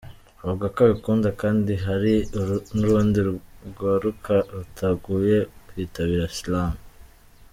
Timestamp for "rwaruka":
3.71-4.33